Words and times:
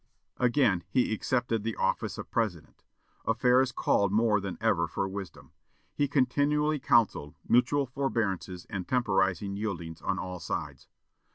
Again 0.39 0.83
he 0.89 1.13
accepted 1.13 1.61
the 1.61 1.75
office 1.75 2.17
of 2.17 2.31
President. 2.31 2.83
Affairs 3.23 3.71
called 3.71 4.11
more 4.11 4.41
than 4.41 4.57
ever 4.59 4.87
for 4.87 5.07
wisdom. 5.07 5.51
He 5.93 6.07
continually 6.07 6.79
counselled 6.79 7.35
"mutual 7.47 7.85
forbearances 7.85 8.65
and 8.67 8.87
temporizing 8.87 9.55
yieldings 9.55 10.01
on 10.01 10.17
all 10.17 10.39
sides." 10.39 10.87